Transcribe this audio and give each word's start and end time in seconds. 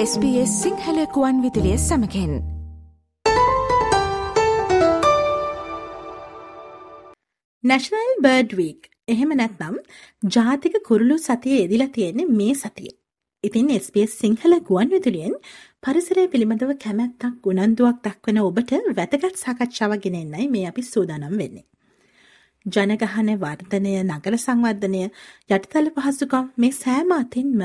SBS 0.00 0.50
සිංහලකුවන් 0.62 1.38
විදිලිය 1.42 1.78
සමකෙන් 1.78 2.34
නැශනල් 7.64 8.12
බර්ඩ් 8.20 8.52
වීක් 8.52 8.86
එහෙම 9.08 9.32
නැත්නම් 9.32 9.74
ජාතික 10.28 10.76
කුරුළු 10.88 11.16
සතිය 11.18 11.56
එදිලා 11.62 11.88
තියෙන්නේ 11.88 12.28
මේ 12.32 12.54
සතිය. 12.54 12.92
ඉතින් 13.44 13.72
SBS 13.78 14.14
සිංහල 14.20 14.54
ගුවන් 14.60 14.92
විදුලියෙන් 14.92 15.34
පරිසරය 15.82 16.26
පිළිබඳව 16.28 16.72
කැමැත්තක් 16.76 17.50
උනන්දුවක් 17.52 17.98
දක්වන 18.04 18.38
ඔබට 18.42 18.76
වැදගත් 18.96 19.34
සාකච්ඡාවක් 19.36 20.00
ගෙන 20.00 20.20
එන්නයි 20.20 20.48
මේ 20.48 20.64
අපි 20.68 20.82
සූදානම් 20.84 21.36
වෙන්නේ. 21.38 21.66
ජනගහන 22.66 23.28
වර්ධනය 23.36 23.92
නගර 24.04 24.34
සංවර්ධනය 24.36 25.02
යටිතල 25.50 25.90
පහසුකම් 25.96 26.48
මේ 26.56 26.72
සෑම 26.74 27.12
අතින්ම 27.14 27.62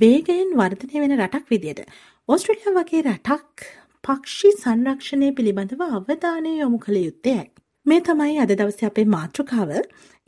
වේගයෙන් 0.00 0.52
වර්ධනය 0.56 1.00
වෙන 1.02 1.14
රටක් 1.16 1.48
විදියට 1.52 1.80
ඕස්ට්‍රලියා 2.28 2.74
වගේ 2.76 3.02
රටක් 3.02 3.64
පක්ෂි 4.04 4.50
සංරක්ෂණය 4.54 5.28
පිළිබඳව 5.38 5.82
අවධානය 5.88 6.52
යොමු 6.54 6.78
කළ 6.78 6.98
යුත්තේයි. 6.98 7.50
මේ 7.86 8.00
තමයි 8.00 8.38
අද 8.38 8.52
දවස 8.52 8.86
අපේ 8.88 9.06
මාතෘකාව 9.14 9.72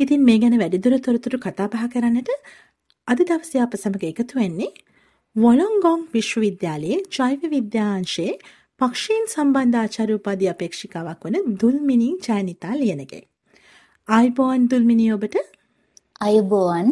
ඉතින් 0.01 0.25
මේ 0.25 0.39
ගැන 0.39 0.59
වැඩිදුර 0.63 0.97
තොරතුරු 1.07 1.39
කතාබහ 1.39 1.79
කරන්නට 1.93 2.31
අද 3.09 3.23
දවස 3.23 3.55
අප 3.63 3.79
සමඟ 3.79 4.07
එකතු 4.11 4.41
වෙන්නේ 4.41 4.73
වොලොංගොං 5.37 6.05
විශ්වවිද්‍යාලයේ 6.13 7.01
ජෛව 7.17 7.49
විද්‍යාංශයේ 7.55 8.37
පක්ෂීන් 8.81 9.25
සම්බන්ධාචාර 9.29 10.11
උපාධි 10.13 10.53
අපේක්ෂිකාවක් 10.53 11.27
වන 11.27 11.57
දුල්මිනී 11.61 12.13
ජයනිතා 12.27 12.75
ලියනගේ. 12.75 13.25
ආයිබෝන් 14.09 14.71
දුල්මිනි 14.71 15.09
ඔබට 15.13 15.37
අයුබෝවන් 16.21 16.89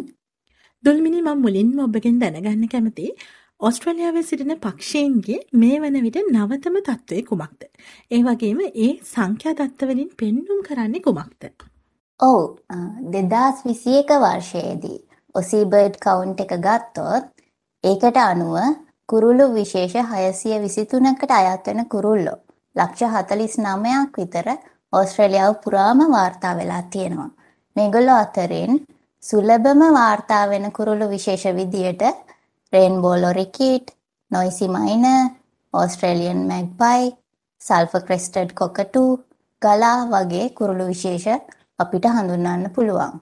දුල්මිනි 0.83 1.19
මම 1.21 1.41
මුලින්ම 1.41 1.77
ඔබගෙන් 1.79 2.15
දැනගන්න 2.21 2.63
කැමති 2.67 3.05
ඔස්ට්‍රලියාවේ 3.59 4.23
සිටින 4.23 4.53
පක්ෂීන්ගේ 4.57 5.37
මේ 5.53 5.77
වන 5.81 5.97
විට 6.05 6.17
නවතම 6.23 6.77
තත්ත්වය 6.79 7.21
කුමක්ද. 7.23 7.61
ඒ 8.11 8.21
වගේම 8.25 8.59
ඒ 8.77 8.89
සංඛ්‍යා 9.11 9.53
දත්තවලින් 9.59 10.09
පෙන්නුම් 10.19 10.59
කරන්නේ 10.67 11.03
කුමක්ද. 11.05 11.43
ඔවු 12.19 12.41
දෙදස් 13.13 13.63
විසි 13.67 13.95
එක 14.01 14.11
වර්ෂයේදී 14.17 14.99
ඔසීබර්ඩ් 15.35 15.95
කවුන්් 16.05 16.33
එක 16.37 16.53
ගත්තොත් 16.59 17.31
ඒකට 17.83 18.19
අනුව 18.23 18.57
කුරුල්ලු 19.09 19.47
විශේෂ 19.53 20.11
හයසිය 20.11 20.59
විසිතුනකට 20.65 21.31
අයත්වන 21.31 21.85
කුරුල්ලෝ 21.87 22.39
ලක්ෂ 22.75 23.15
හතලිස් 23.15 23.55
නමයක් 23.59 24.19
විතර 24.19 24.51
ඕස්ට්‍රේලියාව 24.93 25.55
පුරාම 25.63 26.03
වාර්තා 26.11 26.53
වෙලා 26.57 26.83
තියෙනවා. 26.89 27.31
මේගොල්ලෝ 27.75 28.17
අතරින් 28.17 28.83
සුලභම 29.23 29.81
වාර්තා 29.93 30.45
වෙන 30.49 30.65
කුරුළු 30.71 31.05
විශේෂ 31.09 31.45
විදියට 31.55 32.01
rainbow 32.73 33.15
lorikeet, 33.15 33.85
noisy 34.31 34.67
miner, 34.67 35.29
Australian 35.73 36.41
magpie, 36.47 37.03
sulphur 37.61 38.03
crested 38.07 38.51
cockatoo, 38.53 39.03
galah 39.61 39.99
වගේ 40.05 40.49
කුරුළු 40.49 40.87
විශේෂ 40.87 41.27
අපිට 41.79 42.05
හඳුන්වන්න 42.07 42.73
පුළුවන්. 42.75 43.21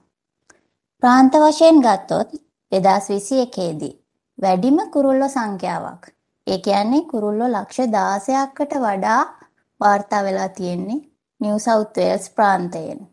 ප්‍රාන්ත 1.02 1.38
වශයෙන් 1.44 1.78
ගත්තොත් 1.80 2.34
2021 2.72 3.78
දී 3.80 3.94
වැඩිම 4.38 4.78
කුරුල්ලෝ 4.90 5.28
සංඛ්‍යාවක්. 5.28 6.02
ඒ 6.46 6.58
කියන්නේ 6.58 7.08
කුරුල්ලෝ 7.10 7.48
ලක්ෂ 7.48 7.78
16කට 7.88 8.82
වඩා 8.86 9.22
වාර්තා 9.80 10.24
වෙලා 10.24 10.48
තියෙන්නේ 10.50 11.00
නිව් 11.40 11.56
සවුත් 11.58 11.96
වේල්ස් 11.96 12.30
ප්‍රාන්තයෙන්. 12.30 13.11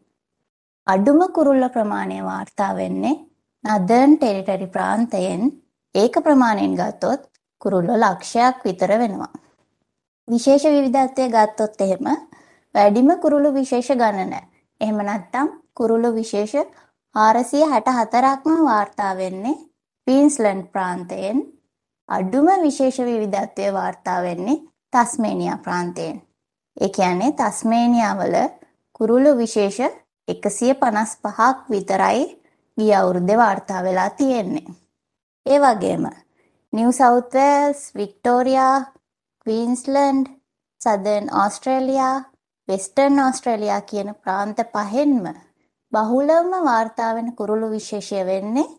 අඩුම 0.92 1.20
කුරුල්ල 1.36 1.64
ප්‍රමාණය 1.70 2.20
වාර්තා 2.24 2.72
වෙන්නේ 2.76 3.16
නදර්න් 3.64 4.14
ටෙරිටරි 4.18 4.68
ප්‍රාන්තයෙන් 4.68 5.42
ඒක 5.96 6.16
ප්‍රමාණයෙන් 6.24 6.74
ගත්තොත් 6.76 7.22
කුරුල්ලෝ 7.62 7.98
ලක්ෂයක් 7.98 8.64
විතර 8.66 8.92
වෙනවා. 9.00 9.34
විශේෂ 10.28 10.66
විවිධත්වය 10.66 11.26
ගත්තොත් 11.30 11.82
එහෙම 11.82 12.08
වැඩිම 12.76 13.10
කුරුළු 13.22 13.54
විශේෂ 13.54 13.90
ගණන. 13.92 14.34
එහෙම 14.82 14.98
නැත්නම් 15.02 15.48
කුරුළු 15.74 16.10
විශේෂ 16.16 16.56
464ක්ම 17.16 18.58
වාර්තා 18.66 19.14
වෙන්නේ 19.18 19.58
ක්වීන්ස්ලන්ඩ් 20.08 20.66
ප්‍රාන්තයෙන්. 20.74 21.38
අඩුම 22.10 22.48
විශේෂ 22.64 23.00
විවිධත්වය 23.02 23.74
වාර්තා 23.74 24.22
වෙන්නේ 24.22 24.62
තස්මේනියා 24.94 25.58
ප්‍රාන්තයෙන්. 25.58 26.22
ඒ 26.78 26.90
කියන්නේ 26.90 27.32
තස්මේනියාවල 27.34 28.36
කුරුළු 28.94 29.38
විශේෂ 29.38 29.99
155ක් 30.30 31.70
විතරයි 31.70 32.24
ගිය 32.78 32.94
අවුරුද්දේ 32.94 33.38
වාර්තා 33.38 33.84
වෙලා 33.84 34.10
තියෙන්නේ. 34.10 34.68
ඒ 35.46 35.60
වගේම 35.60 36.04
New 36.74 36.90
South 36.92 37.34
Wales, 37.34 37.82
Victoria, 37.96 38.78
Queensland, 39.42 40.26
Southern 40.82 41.28
Australia, 41.42 42.18
Western 42.68 43.20
Australia 43.20 43.82
කියන 43.82 44.10
ප්‍රාන්ත 44.16 44.60
පහෙන්ම 44.74 45.24
බහුලවම 45.92 46.52
වාර්තා 46.66 47.16
වෙන 47.16 47.36
කුරුළු 47.36 47.70
විශේෂය 47.72 48.26
වෙන්නේ 48.26 48.70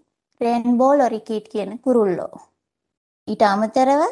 රේන්බෝ 0.40 0.92
ලොරිකීට් 0.98 1.48
කියන 1.52 1.78
කුරුල්ලෝ. 1.78 2.34
ඊට 3.28 3.42
අමතරව 3.42 4.02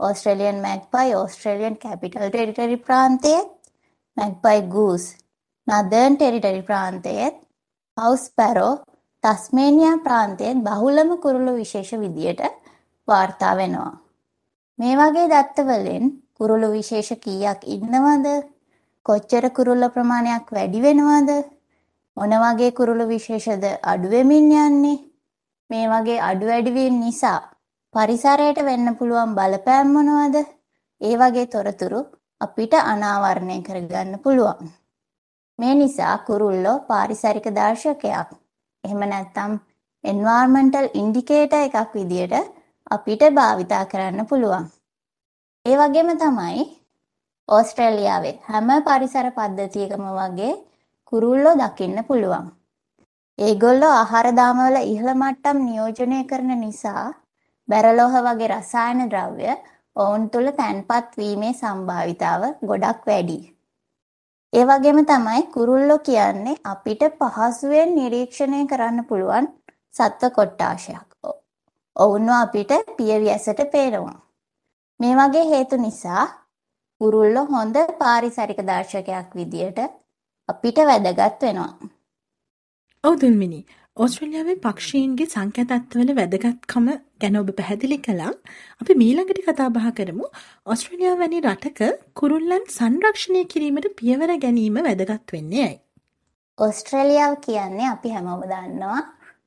Australian 0.00 0.58
magpie 0.62 1.14
Australian 1.14 1.76
Capital 1.78 2.28
Territory 2.28 2.76
ප්‍රාන්තයේත් 2.76 3.50
magpie 4.16 4.60
goose 4.74 5.06
Northern 5.68 6.14
Territory 6.16 6.62
ප්‍රාන්තයේත් 6.62 7.36
හවුස් 7.96 8.24
පැරෝ 8.36 8.74
තස්මේනියා 9.24 9.96
ප්‍රාන්තයේත් 9.98 10.58
බහුලම 10.62 11.10
කුරුළු 11.18 11.52
විශේෂ 11.54 11.90
විදියට 11.94 12.42
වාර්තා 13.08 13.54
වෙනවා. 13.56 13.94
මේ 14.78 14.94
වගේ 14.96 15.26
දත්තවලින් 15.28 16.04
කුරුළු 16.34 16.68
විශේෂ 16.72 17.10
කීයක් 17.24 17.60
ඉන්නවද? 17.66 18.26
කොච්චර 19.06 19.44
කුරුල්ල 19.50 19.84
ප්‍රමාණයක් 19.90 20.46
වැඩි 20.50 20.82
වෙනවද? 20.82 21.30
මොන 22.16 22.36
වගේ 22.44 22.70
කුරුළු 22.70 23.08
විශේෂද 23.08 23.66
අඩු 23.84 24.10
වෙමින් 24.10 24.48
යන්නේ? 24.60 25.02
මේ 25.70 25.86
වගේ 25.88 26.20
අඩු 26.20 26.46
වැඩි 26.46 26.88
නිසා 26.92 27.38
පරිසරයට 27.94 28.64
වෙන්න 28.64 28.96
පුළුවන් 28.98 29.34
බලපෑම් 29.34 29.92
මොනවද? 29.92 30.36
ඒ 31.00 31.14
වගේ 31.16 31.46
තොරතුරු 31.48 32.00
අපිට 32.40 32.74
අනාවරණය 32.84 33.62
කරගන්න 33.62 34.18
පුළුවන්. 34.18 34.76
මේ 35.58 35.74
නිසා 35.74 36.16
කුරුල්ලෝ 36.26 36.78
පාරිසරික 36.88 37.46
දර්ශකයක්. 37.50 38.28
එහෙම 38.84 39.02
නැත්නම් 39.04 39.52
එන්වයරන්මන්ටල් 40.04 40.88
ඉන්ඩිකේටර් 40.94 41.60
එකක් 41.60 41.94
විදියට 41.94 42.34
අපිට 42.90 43.22
භාවිතා 43.34 43.84
කරන්න 43.84 44.26
පුළුවන්. 44.26 44.66
ඒ 45.66 45.76
වගේම 45.76 46.10
තමයි 46.16 46.66
ඕස්ට්‍රේලියාවේ 47.48 48.34
හැම 48.42 48.68
පරිසර 48.82 49.28
පද්ධතියකම 49.30 50.04
වගේ 50.12 50.52
කුරුල්ලෝ 51.12 51.54
දකින්න 51.54 52.04
පුළුවන්. 52.04 52.46
ඒගොල්ලෝ 53.38 53.94
ආහාර 53.94 54.28
දාමවල 54.36 54.76
ඉහළ 54.84 55.12
මට්ටම් 55.14 55.58
නියෝජනය 55.64 56.20
කරන 56.24 56.52
නිසා 56.60 57.08
බැරලෝහ 57.68 58.14
වගේ 58.20 58.52
රසායන 58.52 59.02
ද්‍රව්‍ය 59.10 59.50
ඔවුන් 59.96 60.30
තුළ 60.30 60.48
තැන්පත් 60.52 61.12
වීමේ 61.18 61.52
සම්භාවිතාව 61.54 62.42
ගොඩක් 62.62 63.06
වැඩි. 63.06 63.38
ඒ 64.52 64.64
වගේම 64.64 64.98
තමයි 65.04 65.42
කුරුල්ලෝ 65.48 65.98
කියන්නේ 66.00 66.60
අපිට 66.64 67.02
පහසුවෙන් 67.18 67.90
නිරීක්ෂණය 67.94 68.60
කරන්න 68.66 69.04
පුළුවන් 69.04 69.48
සත්ව 69.94 70.30
කොට්ටාශයක්. 70.30 71.08
ඔවුන්ව 71.96 72.32
අපිට 72.36 72.72
පියවි 72.96 73.28
ඇසට 73.30 73.60
පේනවා. 73.72 74.18
මේ 75.00 75.14
වගේ 75.14 75.44
හේතු 75.44 75.76
නිසා 75.76 76.24
කුරුල්ලෝ 77.00 77.46
හොඳ 77.46 77.76
පාරිසරික 77.98 78.60
දර්ශකයක් 78.62 79.34
විදියට 79.34 79.80
අපිට 80.48 80.78
වැදගත් 80.84 81.42
වෙනවා. 81.42 81.72
ඔව් 83.04 83.14
දුල්මිනි 83.20 83.60
ඕස්ට්‍රේලියාවේ 83.96 84.62
පක්ෂීන්ගේ 84.62 85.26
සංඛ්‍යාතත්වවල 85.26 86.16
වැදගත්කම 86.16 86.88
ගැන 87.20 87.36
ඔබ 87.40 87.50
පැහැදිලි 87.58 87.98
කළා. 87.98 88.32
අපි 88.82 88.94
මීළඟට 89.02 89.40
කතා 89.46 89.68
බහ 89.70 89.88
කරමු 89.98 90.26
ඕස්ට්‍රේලියාව 90.66 91.18
වැනි 91.22 91.40
රටක 91.42 91.80
කුරුල්ලන් 92.20 92.64
සංරක්ෂණය 92.76 93.42
කිරීමට 93.52 93.88
පියවර 94.00 94.32
ගැනීම 94.44 94.78
වැදගත් 94.86 95.34
වෙන්නේ 95.34 95.66
ඇයි? 95.66 95.78
ඕස්ට්‍රේලියාව 96.58 97.36
කියන්නේ 97.46 97.88
අපි 97.92 98.14
හැමෝම 98.16 98.42
දන්නවා 98.52 99.00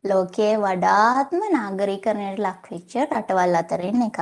ලෝකයේ 0.04 0.56
වඩාත්ම 0.57 1.42
නාගරීකරණයට 1.56 2.44
ලක්වෙච්ච 2.45 2.95
රටවල් 3.04 3.60
අතරින් 3.62 4.01
එකක්. 4.07 4.19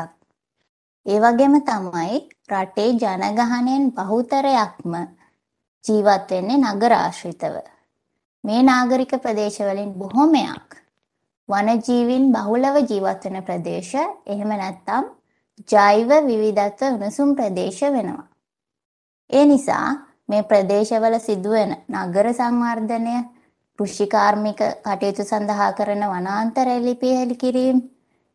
ඒ 1.06 1.20
වගේම 1.24 1.56
තමයි 1.70 2.18
රටේ 2.54 2.90
ජනගහනයෙන් 2.96 3.88
බහුතරයක්ම 3.98 4.94
ජීවත් 5.86 6.32
වෙන්නේ 6.32 6.64
නගර 6.66 6.94
ආශ්‍රිතව. 6.96 7.56
මේ 8.44 8.62
නාගරික 8.64 9.14
ප්‍රදේශවලින් 9.24 9.94
බොහොමයක් 9.94 10.78
වනජීවීන් 11.50 12.26
බහුලව 12.32 12.76
ජීවත් 12.84 13.24
වෙන 13.26 13.44
ප්‍රදේශ 13.44 13.96
එහෙම 14.28 14.52
නැත්නම් 14.54 15.06
ජෛව 15.66 16.10
විවිධත්ව 16.22 16.88
උණුසුම් 16.90 17.36
ප්‍රදේශ 17.36 17.82
වෙනවා. 17.88 18.28
ඒ 19.30 19.46
නිසා 19.46 19.88
මේ 20.30 20.44
ප්‍රදේශවල 20.44 21.16
සිදුවෙන 21.20 21.72
නගර 21.90 22.28
සංවර්ධනය, 22.34 23.16
කෘෂිකාර්මික 23.80 24.62
කටයුතු 24.84 25.24
සඳහා 25.24 25.72
කරන 25.74 26.04
වනාන්තර 26.06 26.68
එලිපියලි 26.70 27.36
කිරීම, 27.36 27.78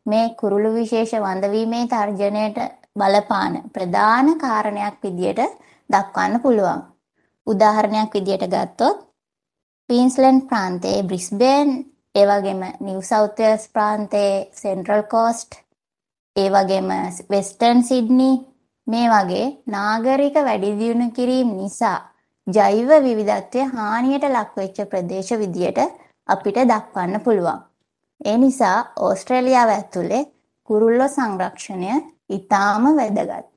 මේ 0.05 0.25
කුරුළු 0.31 0.73
විශේෂ 0.73 1.13
වඳවීමේ 1.17 1.85
තර්ජනයට 1.87 2.57
බලපාන 2.95 3.53
ප්‍රධාන 3.69 4.27
කාරණයක් 4.37 4.97
විදියට 5.03 5.41
දක්වන්න 5.89 6.41
පුළුවන්. 6.41 6.81
උදාහරණයක් 7.47 8.11
විදියට 8.11 8.49
ගත්තොත් 8.49 8.97
ක්වීන්ස්ලන්ඩ් 9.89 10.47
ප්‍රාන්තයේ 10.49 11.03
බ්‍රිස්බේන් 11.03 11.92
ඒ 12.15 12.25
වගේම 12.27 12.63
නිව් 12.79 12.97
සවුත් 13.01 13.39
වෙල්ස් 13.39 13.63
ප්‍රාන්තයේ 13.69 14.33
සෙන්ට්‍රල් 14.53 15.03
කෝස්ට් 15.09 15.55
ඒ 16.35 16.49
වගේම 16.49 16.89
වෙස්ටර්න් 17.31 17.79
සිඩ්නි 17.83 18.31
මේ 18.87 19.07
වගේ 19.09 19.45
නාගරික 19.67 20.35
වැඩි 20.39 20.69
දියුණු 20.79 21.07
කිරීම 21.11 21.49
නිසා 21.57 21.97
ජෛව 22.47 22.91
විවිධත්වය 23.03 23.63
හානියට 23.71 24.27
ලක්වෙච්ච 24.27 24.77
ප්‍රදේශ 24.91 25.31
විදියට 25.35 25.79
අපිට 26.29 26.59
දක්වන්න 26.63 27.23
පුළුවන්. 27.25 27.63
ඒ 28.21 28.37
නිසා 28.37 28.77
ඕස්ට්‍රේලියාව 28.99 29.69
ඇතුලේ 29.69 30.21
කුරුල්ලෝ 30.69 31.09
සංරක්ෂණය 31.09 31.97
ඉතාම 32.29 32.85
වැදගත්. 32.91 33.49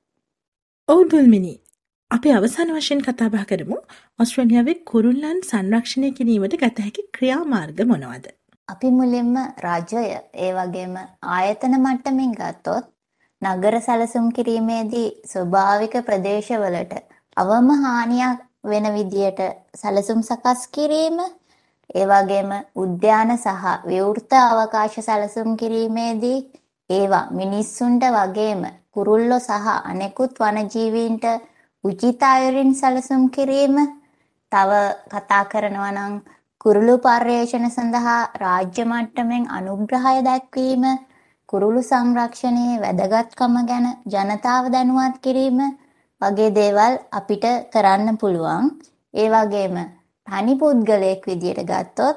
ඔව් 0.88 1.00
දුල්මිනි. 1.10 1.54
අපි 2.10 2.28
අවසාන 2.30 2.72
වශයෙන් 2.72 3.00
කතා 3.02 3.28
බහ 3.28 3.44
කරමු 3.44 3.78
ඕස්ට්‍රේලියාවේ 4.18 4.78
කුරුල්ලන් 4.90 5.38
සංරක්ෂණය 5.44 6.12
කිරීමට 6.12 6.58
ගත 6.58 6.76
හැකි 6.80 7.08
ක්‍රියාමාර්ග 7.12 7.86
මොනවද? 7.86 8.26
අපි 8.68 8.88
මුලින්ම 8.90 9.34
රජය 9.64 10.04
ඒ 10.36 10.50
වගේම 10.54 10.94
ආයතන 11.30 11.74
මට්ටමින් 11.76 12.32
ගත්තොත් 12.32 12.84
නගර 13.42 13.74
සැලසුම් 13.80 14.26
කිරීමේදී 14.30 15.08
ස්වභාවික 15.24 15.94
ප්‍රදේශවලට 16.02 16.92
අවම 17.36 17.68
හානියක් 17.78 18.40
වෙන 18.64 18.86
විදියට 18.90 19.40
සැලසුම් 19.74 20.20
සකස් 20.22 20.60
කිරීම 20.68 21.18
ඒ 21.90 22.06
වගේම 22.06 22.50
උද්‍යාන 22.76 23.30
සහ 23.36 23.64
විවෘත 23.84 24.32
අවකාශ 24.40 24.98
සැලසුම් 25.00 25.50
කිරීමේදී 25.56 26.38
ඒවා 26.90 27.24
මිනිස්සුන්ට 27.32 28.04
වගේම 28.12 28.62
කුරුල්ලෝ 28.90 29.40
සහ 29.40 29.68
අනෙකුත් 29.84 30.32
වනජීවීන්ට 30.40 31.26
උචිත 31.84 32.22
අයුරින් 32.24 32.72
සැලසුම් 32.74 33.22
කිරීම 33.30 33.76
තව 34.52 34.70
කතා 35.08 35.44
කරනවා 35.46 35.92
නම් 35.92 36.14
කුරුළු 36.60 36.94
පර්යේෂණ 36.98 37.66
සඳහා 37.68 38.20
රාජ්‍ය 38.36 38.84
මට්ටමින් 38.84 39.44
අනුග්‍රහය 39.50 40.14
දැක්වීම 40.26 40.84
කුරුළු 41.48 41.82
සංරක්ෂණයේ 41.82 42.80
වැදගත්කම 42.80 43.54
ගැන 43.68 43.86
ජනතාව 44.12 44.64
දැනුවත් 44.74 45.16
කිරීම 45.24 45.60
වගේ 46.20 46.50
දේවල් 46.50 46.94
අපිට 47.12 47.44
කරන්න 47.72 48.18
පුළුවන්. 48.18 48.64
ඒ 49.14 49.28
වගේම 49.28 49.76
තනි 50.26 50.54
පුද්ගලයෙක් 50.56 51.22
විදියට 51.24 51.62
ගත්තොත් 51.64 52.16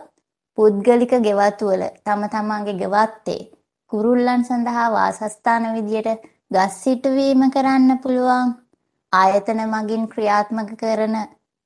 පුද්ගලික 0.57 1.13
ගෙවතු 1.19 1.67
තම 1.99 2.21
තමන්ගේ 2.27 2.79
ගෙවත්තේ 2.81 3.47
කුරුල්ලන් 3.91 4.41
සඳහා 4.43 4.87
වාසස්ථාන 4.91 5.65
විදියට 5.75 6.25
ගස් 6.51 6.73
සිටුවීම 6.83 7.41
කරන්න 7.49 7.91
පුළුවන්. 7.99 8.47
ආයතන 9.13 9.61
මගින් 9.67 10.03
ක්‍රියාත්මක 10.07 10.71
කරන 10.81 11.15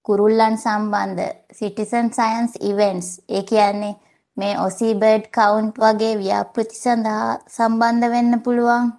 කුරුල්ලන් 0.05 0.55
සම්බන්ධ 0.57 1.27
සිටිසන් 1.51 2.07
සයන්ස් 2.11 2.53
ඉවෙන්ට්ස් 2.61 3.09
ඒ 3.29 3.43
කියන්නේ 3.43 3.93
මේ 4.37 4.55
ඔසී 4.57 4.93
බර්ඩ් 4.95 5.25
කවුන්ට් 5.29 5.77
වගේ 5.77 6.13
ව්‍යාපෘති 6.17 6.75
සඳහා 6.75 7.29
සම්බන්ධ 7.49 8.11
වෙන්න 8.13 8.41
පුළුවන්. 8.41 8.91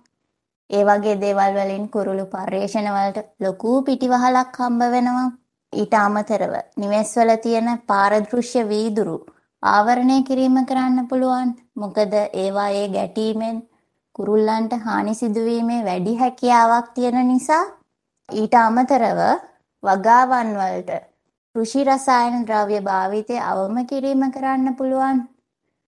ඒ 0.70 0.82
වගේ 0.84 1.20
දේවල් 1.20 1.52
වලින් 1.58 1.84
කුරුළු 1.88 2.24
පර්යේෂණ 2.26 2.88
වලට 2.96 3.26
ලොකු 3.40 3.72
පිටිවහලක් 3.82 4.58
හම්බ 4.58 4.82
වෙනවා. 4.94 5.28
ඊට 5.72 5.94
අමතරව 5.96 6.54
නිවෙස්වල 6.76 7.30
තියෙන 7.38 7.70
පාරදෘශ්‍ය 7.86 8.62
වීදුරු 8.64 9.18
ආවරණය 9.62 10.18
කිරීම 10.22 10.58
කරන්න 10.64 11.08
පුළුවන්. 11.08 11.50
මොකද 11.74 12.12
ඒවායේ 12.34 12.88
ගැටීමෙන් 12.88 13.56
කුරුල්ලන්ට 14.16 14.72
හානි 14.84 15.14
සිදුවීමේ 15.14 15.84
වැඩි 15.84 16.14
හැකියාවක් 16.16 16.88
තියෙන 16.94 17.26
නිසා 17.28 17.64
ඊට 18.28 18.54
අමතරව 18.58 19.20
වගාවන් 19.84 20.50
වලට 20.56 20.92
කෘෂි 21.54 21.80
රසායන 21.84 22.36
ද්‍රව්‍ය 22.42 22.78
භාවිතය 22.80 23.36
අවම 23.42 23.76
කිරීම 23.84 24.22
කරන්න 24.28 24.68
පුළුවන්. 24.74 25.18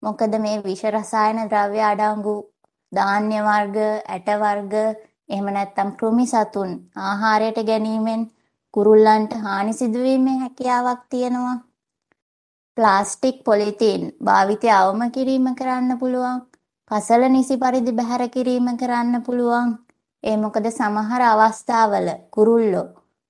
මොකද 0.03 0.33
මේ 0.39 0.57
විෂ 0.59 0.81
රසායන 0.87 1.39
ද්‍රව්‍ය 1.45 1.81
අඩංගු 1.83 2.35
ධාන්‍ය 2.91 3.37
වර්ග, 3.41 3.77
ඇට 4.05 4.29
වර්ග, 4.35 4.73
එහෙම 5.29 5.47
නැත්නම් 5.49 5.89
කෘමි 5.99 6.25
සතුන් 6.25 6.71
ආහාරයට 7.01 7.59
ගැනීමෙන් 7.61 8.25
කුරුල්ලන්ට 8.73 9.37
හානි 9.43 9.73
සිදුවීමේ 9.73 10.35
හැකියාවක් 10.39 11.01
තියෙනවා. 11.09 11.57
ප්ලාස්ටික් 12.77 13.37
පොලිතීන් 13.43 14.03
භාවිතය 14.23 14.67
අවම 14.71 15.01
කිරීම 15.11 15.47
කරන්න 15.55 15.99
පුළුවන්. 15.99 16.43
කසල 16.91 17.23
නිසි 17.29 17.55
පරිදි 17.57 17.91
බැහැර 17.93 18.23
කිරීම 18.29 18.67
කරන්න 18.77 19.15
පුළුවන්. 19.21 19.71
ඒ 20.23 20.37
මොකද 20.37 20.65
සමහර 20.71 21.21
අවස්ථාවල 21.23 22.07
කුරුල්ලෝ 22.31 22.87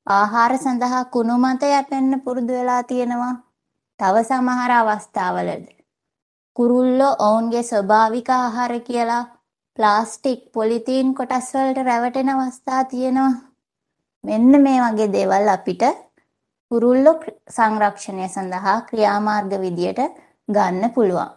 ආහාර 0.08 0.54
සඳහා 0.58 1.04
කුණු 1.14 1.36
මත 1.38 1.64
යැපෙන්න 1.66 2.22
පුරුදු 2.26 2.54
වෙලා 2.54 2.84
තියෙනවා. 2.84 3.34
තව 4.00 4.16
සමහර 4.24 4.72
අවස්ථාවලද 4.74 5.66
කුරුල්ලෝ 6.56 7.14
ඔවුන්ගේ 7.28 7.64
ස්වභාවික 7.64 8.30
ආහාර 8.32 8.74
කියලා 8.80 9.24
ප්ලාස්ටික් 9.80 10.42
පොලිතීන් 10.54 11.08
කොටස් 11.14 11.48
වලට 11.54 11.88
රැවටෙන 11.88 12.30
අවස්ථා 12.30 12.84
තියෙනවා. 12.86 13.34
මෙන්න 14.24 14.52
මේ 14.62 14.80
වගේ 14.84 15.14
දේවල් 15.16 15.48
අපිට 15.48 15.84
කුරුල්ලෝ 16.72 17.16
සංරක්ෂණය 17.50 18.28
සඳහා 18.28 18.78
ක්‍රියාමාර්ග 18.90 19.52
විදියට 19.64 20.02
ගන්න 20.50 20.94
පුළුවන්. 20.96 21.30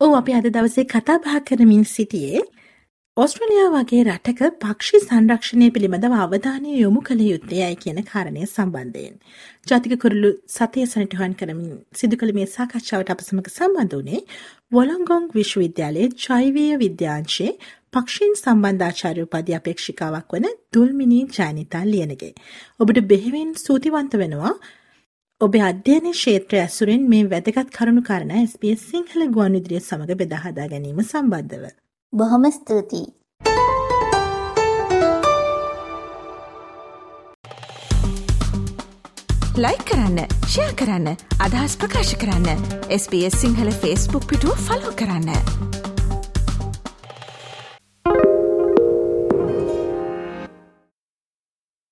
ඔව් 0.00 0.12
අපි 0.14 0.32
අද 0.34 0.46
දවසේ 0.50 0.86
කතා 0.86 1.18
බහ 1.18 1.40
කරමින් 1.48 1.84
සිටියේ 1.86 2.40
ඔස්ට්‍රලියා 3.16 3.70
වගේ 3.72 4.02
රටක 4.02 4.40
පක්ෂි 4.60 4.98
සංරක්ෂණය 4.98 5.66
පිළිබඳව 5.70 6.12
අවධානය 6.16 6.74
යොමු 6.74 7.00
කළ 7.00 7.22
යුත්තේයයි 7.22 7.76
කියන 7.76 7.98
කාරණය 8.04 8.44
සම්බන්ධයෙන්. 8.44 9.16
ජාතික 9.66 9.94
කුරුළු 9.96 10.30
සතය 10.48 10.84
සනිටුහන් 10.86 11.34
කරමින් 11.34 11.72
සිදු 11.92 12.16
කළ 12.16 12.32
මේ 12.32 12.46
සාකච්ඡාවට 12.46 13.10
අප 13.14 13.24
සමග 13.24 13.50
සම්බන්ධ 13.50 13.96
වනේ 13.98 14.20
වොලොංගොං 14.72 15.26
විශ්වවිද්‍යාලයේ 15.34 16.08
ජෛවීය 16.18 16.78
විද්‍යාංශයේ 16.84 17.52
පක්ෂීන් 17.92 18.32
සම්බන්ධාචාර්ය 18.36 19.26
උපාධි 19.26 19.58
අපේක්ෂිකාවක් 19.58 20.32
වන 20.32 20.48
දුල්මිනී 20.72 21.20
ජයනිතා 21.32 21.84
ලියනගේ. 21.84 22.32
ඔබට 22.80 23.02
බෙහෙවින් 23.12 23.52
සූතිවන්ත 23.56 24.18
වෙනවා 24.22 24.54
ඔබේ 25.40 25.64
අධ්‍යයන 25.64 26.10
ක්ෂේත්‍රය 26.12 26.62
ඇසුරෙන් 26.62 27.04
මේ 27.12 27.28
වැදගත් 27.28 27.76
කරුණු 27.76 28.08
කාරණා 28.08 28.42
SBS 28.46 28.88
සිංහල 28.88 29.28
ගුවන් 29.28 29.54
විදිරිය 29.56 29.82
සමඟ 29.82 30.16
බෙදාහදා 30.16 30.72
ගැනීම 30.72 31.06
සම්බන්ධව. 31.06 31.70
බොහොම 32.12 32.44
ස්තුතියි. 32.44 33.06
ලයි 39.56 39.78
කරන්න 39.88 40.18
ෂයා 40.44 40.72
කරන්න 40.74 41.08
අදහස් 41.38 41.76
ප්‍රකාශ 41.76 42.14
කරන්න 42.16 42.66
SBS 42.90 43.40
සිංහල 43.40 43.70
ෆස්බුක් 43.74 44.26
පිටුව 44.26 44.66
ෆලෝ 44.66 44.92
කරන්න. 44.94 45.79